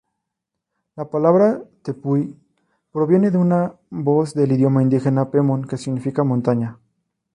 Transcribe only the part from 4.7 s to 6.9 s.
indígena pemón, que significa "montaña".